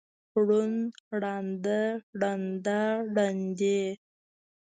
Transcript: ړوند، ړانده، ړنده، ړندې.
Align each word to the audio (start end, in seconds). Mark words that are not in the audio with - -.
ړوند، 0.45 0.79
ړانده، 1.21 1.81
ړنده، 2.21 2.81
ړندې. 3.15 3.81